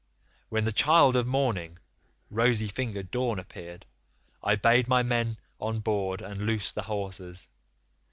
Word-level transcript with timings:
When 0.49 0.63
the 0.65 0.71
child 0.73 1.15
of 1.15 1.27
morning 1.27 1.77
rosy 2.31 2.67
fingered 2.67 3.11
Dawn 3.11 3.37
appeared, 3.37 3.85
I 4.41 4.55
bade 4.55 4.87
my 4.87 5.03
men 5.03 5.37
on 5.59 5.79
board 5.79 6.23
and 6.23 6.41
loose 6.47 6.71
the 6.71 6.81
hawsers. 6.89 7.47